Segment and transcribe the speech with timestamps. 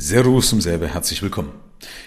[0.00, 1.52] Servus um selber, herzlich willkommen.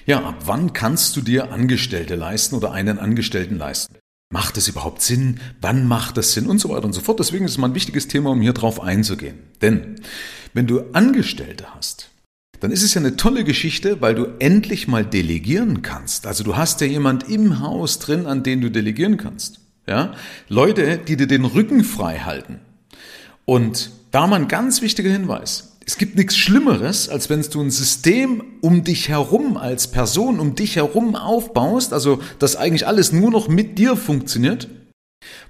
[0.08, 3.98] Ja, ab wann kannst du dir Angestellte leisten oder einen Angestellten leisten?
[4.32, 5.40] Macht es überhaupt Sinn?
[5.62, 6.48] Wann macht es Sinn?
[6.48, 7.20] Und so weiter und so fort.
[7.20, 9.38] Deswegen ist es mal ein wichtiges Thema, um hier drauf einzugehen.
[9.62, 9.98] Denn
[10.56, 12.10] wenn du Angestellte hast,
[12.62, 16.26] dann ist es ja eine tolle Geschichte, weil du endlich mal delegieren kannst.
[16.26, 19.60] Also du hast ja jemand im Haus drin, an den du delegieren kannst.
[19.86, 20.16] Ja?
[20.50, 22.60] Leute, die dir den Rücken frei halten.
[23.46, 25.73] Und da mal ein ganz wichtiger Hinweis.
[25.86, 30.56] Es gibt nichts Schlimmeres, als wenn du ein System um dich herum als Person, um
[30.56, 34.70] dich herum aufbaust, also dass eigentlich alles nur noch mit dir funktioniert,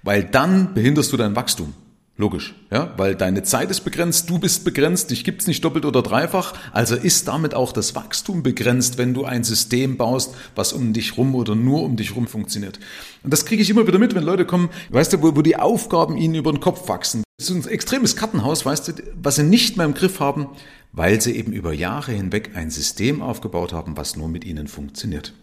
[0.02, 1.74] weil dann behinderst du dein Wachstum.
[2.16, 6.04] Logisch, ja, weil deine Zeit ist begrenzt, du bist begrenzt, dich gibt's nicht doppelt oder
[6.04, 10.94] dreifach, also ist damit auch das Wachstum begrenzt, wenn du ein System baust, was um
[10.94, 12.80] dich rum oder nur um dich rum funktioniert.
[13.24, 15.56] Und das kriege ich immer wieder mit, wenn Leute kommen, weißt du, wo, wo die
[15.56, 17.24] Aufgaben ihnen über den Kopf wachsen.
[17.40, 20.50] Das ist ein extremes Kartenhaus, weißt du, was sie nicht mehr im Griff haben,
[20.92, 25.34] weil sie eben über Jahre hinweg ein System aufgebaut haben, was nur mit ihnen funktioniert.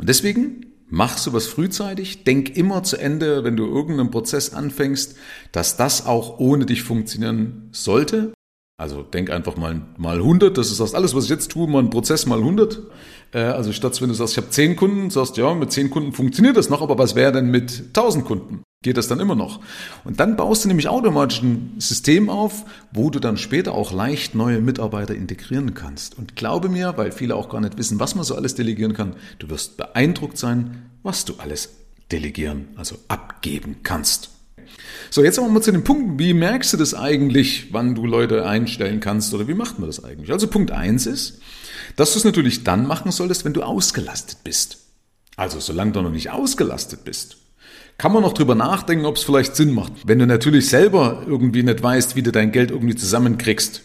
[0.00, 5.16] Und deswegen Mach sowas frühzeitig, denk immer zu Ende, wenn du irgendeinen Prozess anfängst,
[5.52, 8.32] dass das auch ohne dich funktionieren sollte.
[8.76, 11.80] Also denk einfach mal mal 100, das ist das alles, was ich jetzt tue, mal
[11.80, 12.78] ein Prozess mal 100.
[13.32, 16.12] Äh, also statt wenn du sagst, ich habe 10 Kunden, sagst ja, mit 10 Kunden
[16.12, 18.62] funktioniert das noch, aber was wäre denn mit 1000 Kunden?
[18.82, 19.60] Geht das dann immer noch?
[20.04, 24.34] Und dann baust du nämlich automatisch ein System auf, wo du dann später auch leicht
[24.34, 26.16] neue Mitarbeiter integrieren kannst.
[26.16, 29.16] Und glaube mir, weil viele auch gar nicht wissen, was man so alles delegieren kann,
[29.38, 31.68] du wirst beeindruckt sein, was du alles
[32.10, 34.30] delegieren, also abgeben kannst.
[35.10, 36.18] So, jetzt aber mal zu den Punkten.
[36.18, 40.02] Wie merkst du das eigentlich, wann du Leute einstellen kannst oder wie macht man das
[40.02, 40.32] eigentlich?
[40.32, 41.42] Also Punkt eins ist,
[41.96, 44.78] dass du es natürlich dann machen solltest, wenn du ausgelastet bist.
[45.36, 47.36] Also solange du noch nicht ausgelastet bist,
[47.98, 49.92] kann man noch drüber nachdenken, ob es vielleicht Sinn macht.
[50.06, 53.82] Wenn du natürlich selber irgendwie nicht weißt, wie du dein Geld irgendwie zusammenkriegst,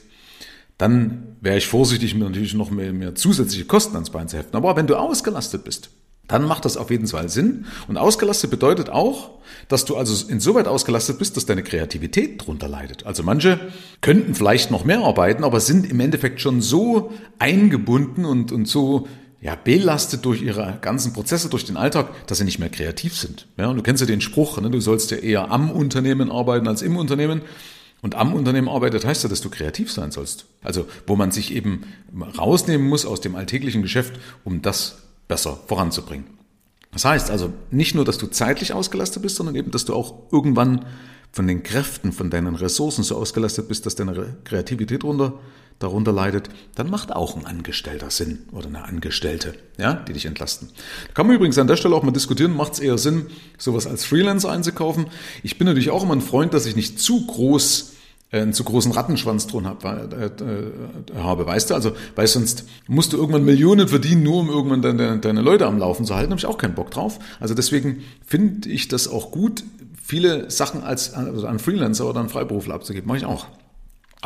[0.77, 4.55] dann wäre ich vorsichtig, mir natürlich noch mehr, mehr zusätzliche Kosten ans Bein zu heften.
[4.55, 5.89] Aber wenn du ausgelastet bist,
[6.27, 7.65] dann macht das auf jeden Fall Sinn.
[7.87, 9.31] Und ausgelastet bedeutet auch,
[9.67, 13.05] dass du also insoweit ausgelastet bist, dass deine Kreativität drunter leidet.
[13.05, 13.59] Also manche
[14.01, 19.07] könnten vielleicht noch mehr arbeiten, aber sind im Endeffekt schon so eingebunden und, und so
[19.45, 23.45] ja, belastet durch ihre ganzen Prozesse, durch den Alltag, dass sie nicht mehr kreativ sind.
[23.57, 24.71] Ja, und du kennst ja den Spruch, ne?
[24.71, 27.43] du sollst ja eher am Unternehmen arbeiten als im Unternehmen.
[28.01, 30.47] Und am Unternehmen arbeitet heißt ja, dass du kreativ sein sollst.
[30.63, 31.83] Also, wo man sich eben
[32.35, 36.25] rausnehmen muss aus dem alltäglichen Geschäft, um das besser voranzubringen.
[36.91, 40.23] Das heißt also nicht nur, dass du zeitlich ausgelastet bist, sondern eben, dass du auch
[40.31, 40.85] irgendwann
[41.31, 45.33] von den Kräften, von deinen Ressourcen so ausgelastet bist, dass deine Kreativität runter
[45.79, 50.69] darunter leidet, dann macht auch ein Angestellter Sinn oder eine Angestellte, ja, die dich entlasten.
[51.07, 53.27] Da kann man übrigens an der Stelle auch mal diskutieren, macht es eher Sinn,
[53.57, 55.07] sowas als Freelancer einzukaufen.
[55.43, 57.95] Ich bin natürlich auch immer ein Freund, dass ich nicht zu groß
[58.31, 60.71] äh, einen zu großen Rattenschwanz drin äh, äh,
[61.17, 61.73] habe, weißt du?
[61.75, 65.77] Also, weil sonst musst du irgendwann Millionen verdienen, nur um irgendwann deine, deine Leute am
[65.77, 66.31] Laufen zu halten.
[66.31, 67.19] habe ich auch keinen Bock drauf.
[67.39, 69.63] Also deswegen finde ich das auch gut,
[70.01, 73.07] viele Sachen als also an Freelancer oder an Freiberufler abzugeben.
[73.07, 73.47] Mache ich auch.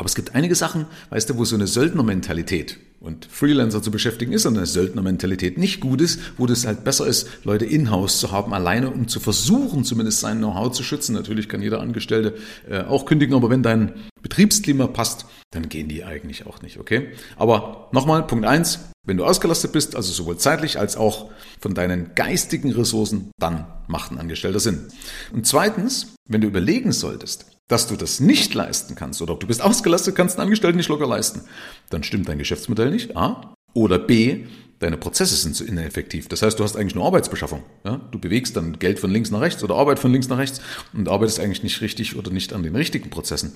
[0.00, 4.32] Aber es gibt einige Sachen, weißt du, wo so eine Söldnermentalität und Freelancer zu beschäftigen
[4.32, 8.54] ist eine Söldnermentalität nicht gut ist, wo das halt besser ist, Leute in-house zu haben,
[8.54, 11.12] alleine, um zu versuchen, zumindest sein Know-how zu schützen.
[11.12, 12.34] Natürlich kann jeder Angestellte
[12.66, 17.08] äh, auch kündigen, aber wenn dein Betriebsklima passt, dann gehen die eigentlich auch nicht, okay?
[17.36, 22.14] Aber nochmal, Punkt eins: wenn du ausgelastet bist, also sowohl zeitlich als auch von deinen
[22.14, 24.88] geistigen Ressourcen, dann macht ein Angestellter Sinn.
[25.30, 29.62] Und zweitens, wenn du überlegen solltest, dass du das nicht leisten kannst oder du bist
[29.62, 31.42] ausgelastet, kannst einen Angestellten nicht locker leisten,
[31.88, 33.54] dann stimmt dein Geschäftsmodell nicht, A.
[33.74, 34.46] Oder B,
[34.80, 36.26] deine Prozesse sind zu ineffektiv.
[36.26, 37.62] Das heißt, du hast eigentlich nur Arbeitsbeschaffung.
[37.84, 38.00] Ja?
[38.10, 40.60] Du bewegst dann Geld von links nach rechts oder Arbeit von links nach rechts
[40.92, 43.52] und arbeitest eigentlich nicht richtig oder nicht an den richtigen Prozessen.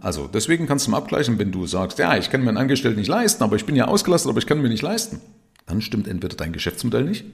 [0.00, 3.00] Also deswegen kannst du mal abgleichen, wenn du sagst, ja, ich kann mir einen Angestellten
[3.00, 5.20] nicht leisten, aber ich bin ja ausgelastet, aber ich kann mir nicht leisten.
[5.66, 7.24] Dann stimmt entweder dein Geschäftsmodell nicht,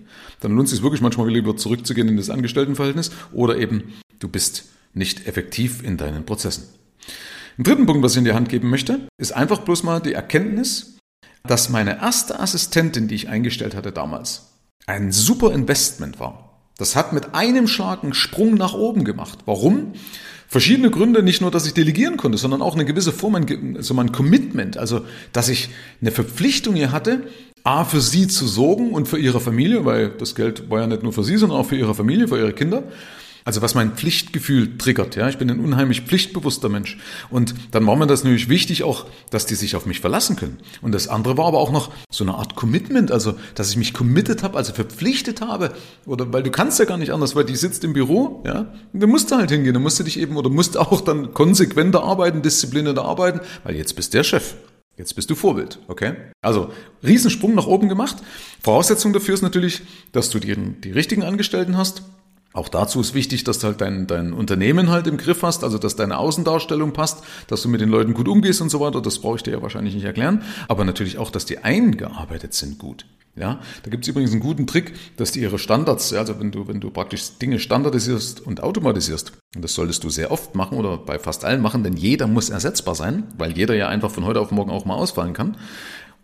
[0.41, 4.65] dann lohnt es sich wirklich manchmal lieber zurückzugehen in das Angestelltenverhältnis oder eben du bist
[4.93, 6.65] nicht effektiv in deinen Prozessen.
[7.59, 10.15] Ein dritten Punkt, was ich in die Hand geben möchte, ist einfach bloß mal die
[10.15, 10.97] Erkenntnis,
[11.45, 14.51] dass meine erste Assistentin, die ich eingestellt hatte damals,
[14.87, 16.51] ein super Investment war.
[16.77, 19.41] Das hat mit einem Schlag einen Sprung nach oben gemacht.
[19.45, 19.93] Warum?
[20.49, 23.37] Verschiedene Gründe, nicht nur, dass ich delegieren konnte, sondern auch eine gewisse Form,
[23.77, 25.03] also mein Commitment, also
[25.33, 25.69] dass ich
[26.01, 27.29] eine Verpflichtung hier hatte,
[27.63, 31.03] A, für sie zu sorgen und für ihre Familie, weil das Geld war ja nicht
[31.03, 32.85] nur für sie, sondern auch für ihre Familie, für ihre Kinder.
[33.45, 35.29] Also was mein Pflichtgefühl triggert, ja.
[35.29, 36.99] Ich bin ein unheimlich pflichtbewusster Mensch.
[37.31, 40.59] Und dann war mir das natürlich wichtig auch, dass die sich auf mich verlassen können.
[40.83, 43.93] Und das andere war aber auch noch so eine Art Commitment, also dass ich mich
[43.93, 45.73] committed habe, also verpflichtet habe.
[46.07, 48.73] Oder weil du kannst ja gar nicht anders, weil die sitzt im Büro, ja.
[48.93, 52.43] Und du musst halt hingehen, du musst dich eben oder musst auch dann konsequenter arbeiten,
[52.43, 54.55] disziplinierter arbeiten, weil jetzt bist der Chef.
[55.01, 56.13] Jetzt bist du Vorbild, okay?
[56.43, 56.71] Also
[57.03, 58.19] Riesensprung nach oben gemacht.
[58.63, 59.81] Voraussetzung dafür ist natürlich,
[60.13, 62.03] dass du die, die richtigen Angestellten hast,
[62.53, 65.79] auch dazu ist wichtig, dass du halt dein, dein Unternehmen halt im Griff hast, also
[65.79, 69.01] dass deine Außendarstellung passt, dass du mit den Leuten gut umgehst und so weiter.
[69.01, 70.43] Das brauche ich dir ja wahrscheinlich nicht erklären.
[70.67, 73.07] Aber natürlich auch, dass die eingearbeitet sind gut.
[73.37, 76.67] Ja, da gibt es übrigens einen guten Trick, dass die ihre Standards, also wenn du,
[76.67, 80.99] wenn du praktisch Dinge standardisierst und automatisierst, und das solltest du sehr oft machen oder
[80.99, 84.41] bei fast allen machen, denn jeder muss ersetzbar sein, weil jeder ja einfach von heute
[84.41, 85.57] auf morgen auch mal ausfallen kann.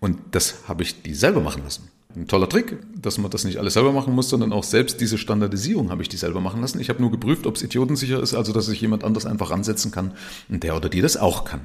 [0.00, 3.58] Und das habe ich die selber machen lassen ein toller Trick, dass man das nicht
[3.58, 6.80] alles selber machen muss, sondern auch selbst diese Standardisierung habe ich die selber machen lassen.
[6.80, 9.90] Ich habe nur geprüft, ob es idiotensicher ist, also dass sich jemand anders einfach ransetzen
[9.90, 10.12] kann
[10.48, 11.60] und der oder die das auch kann.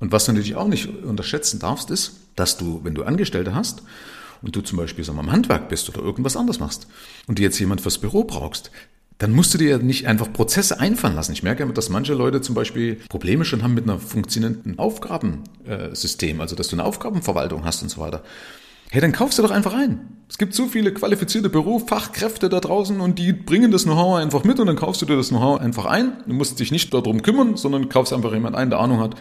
[0.00, 3.82] Und was du natürlich auch nicht unterschätzen darfst, ist, dass du, wenn du Angestellte hast
[4.42, 6.88] und du zum Beispiel sagen wir, im Handwerk bist oder irgendwas anderes machst
[7.28, 8.72] und du jetzt jemand fürs Büro brauchst,
[9.18, 11.32] dann musst du dir nicht einfach Prozesse einfallen lassen.
[11.32, 16.56] Ich merke, dass manche Leute zum Beispiel Probleme schon haben mit einer funktionierenden Aufgabensystem, also
[16.56, 18.22] dass du eine Aufgabenverwaltung hast und so weiter.
[18.90, 20.16] Hey, dann kaufst du doch einfach ein.
[20.28, 24.58] Es gibt so viele qualifizierte Bürofachkräfte da draußen und die bringen das Know-how einfach mit
[24.58, 26.12] und dann kaufst du dir das Know-how einfach ein.
[26.26, 29.14] Du musst dich nicht darum kümmern, sondern kaufst einfach jemand ein, der Ahnung hat,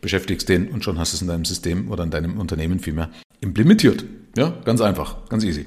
[0.00, 3.10] beschäftigst den und schon hast du es in deinem System oder in deinem Unternehmen vielmehr
[3.40, 4.04] implementiert.
[4.36, 5.66] Ja, ganz einfach, ganz easy.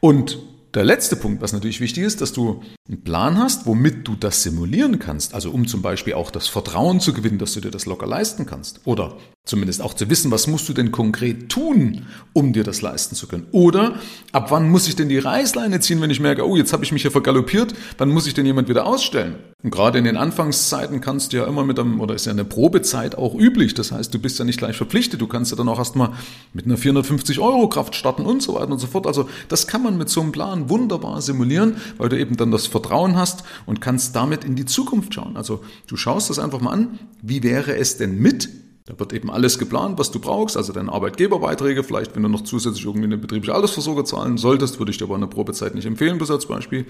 [0.00, 0.38] Und
[0.74, 4.42] der letzte Punkt, was natürlich wichtig ist, dass du einen Plan hast, womit du das
[4.42, 5.34] simulieren kannst.
[5.34, 8.44] Also um zum Beispiel auch das Vertrauen zu gewinnen, dass du dir das locker leisten
[8.44, 8.80] kannst.
[8.84, 9.16] Oder
[9.46, 13.28] zumindest auch zu wissen, was musst du denn konkret tun, um dir das leisten zu
[13.28, 13.46] können.
[13.52, 13.94] Oder
[14.32, 16.92] ab wann muss ich denn die Reißleine ziehen, wenn ich merke, oh, jetzt habe ich
[16.92, 19.36] mich hier vergaloppiert, wann muss ich denn jemand wieder ausstellen?
[19.62, 22.44] Und gerade in den Anfangszeiten kannst du ja immer mit einem, oder ist ja eine
[22.44, 23.74] Probezeit auch üblich.
[23.74, 25.20] Das heißt, du bist ja nicht gleich verpflichtet.
[25.20, 26.10] Du kannst ja dann auch erstmal
[26.52, 29.06] mit einer 450 Euro Kraft starten und so weiter und so fort.
[29.06, 32.66] Also das kann man mit so einem Plan wunderbar simulieren, weil du eben dann das
[32.66, 35.36] Vertrauen hast und kannst damit in die Zukunft schauen.
[35.36, 36.98] Also du schaust das einfach mal an.
[37.22, 38.48] Wie wäre es denn mit
[38.86, 42.42] da wird eben alles geplant, was du brauchst, also deine Arbeitgeberbeiträge, vielleicht wenn du noch
[42.42, 46.18] zusätzlich irgendwie eine betriebliche Altersvorsorge zahlen solltest, würde ich dir aber eine Probezeit nicht empfehlen,
[46.18, 46.86] bis als Beispiel.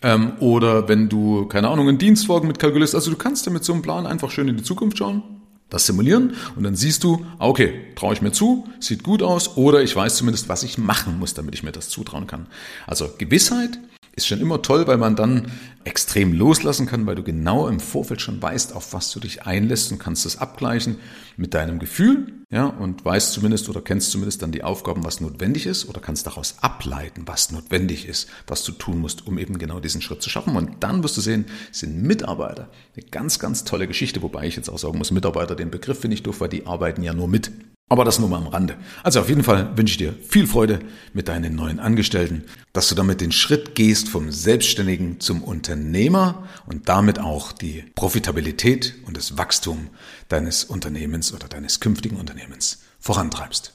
[0.00, 3.72] Ähm, oder wenn du, keine Ahnung, einen Dienstwagen mitkalkulierst, also du kannst dir mit so
[3.72, 5.24] einem Plan einfach schön in die Zukunft schauen,
[5.70, 9.56] das simulieren und dann siehst du, ah, okay, traue ich mir zu, sieht gut aus
[9.56, 12.46] oder ich weiß zumindest, was ich machen muss, damit ich mir das zutrauen kann.
[12.86, 13.80] Also Gewissheit
[14.14, 15.50] ist schon immer toll, weil man dann
[15.90, 19.90] extrem loslassen kann, weil du genau im Vorfeld schon weißt, auf was du dich einlässt
[19.90, 20.98] und kannst es abgleichen
[21.36, 25.66] mit deinem Gefühl, ja, und weißt zumindest oder kennst zumindest dann die Aufgaben, was notwendig
[25.66, 29.80] ist oder kannst daraus ableiten, was notwendig ist, was du tun musst, um eben genau
[29.80, 30.54] diesen Schritt zu schaffen.
[30.54, 34.68] Und dann wirst du sehen, sind Mitarbeiter eine ganz, ganz tolle Geschichte, wobei ich jetzt
[34.68, 37.50] auch sagen muss, Mitarbeiter, den Begriff finde ich doof, weil die arbeiten ja nur mit.
[37.92, 38.76] Aber das nur mal am Rande.
[39.02, 40.78] Also auf jeden Fall wünsche ich dir viel Freude
[41.12, 45.42] mit deinen neuen Angestellten, dass du damit den Schritt gehst vom Selbstständigen zum
[45.80, 49.88] Unternehmer und damit auch die Profitabilität und das Wachstum
[50.28, 53.72] deines Unternehmens oder deines künftigen Unternehmens vorantreibst.